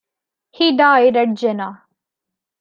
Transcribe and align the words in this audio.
He 0.49 0.75
died 0.75 1.15
at 1.15 1.35
Jena. 1.35 1.83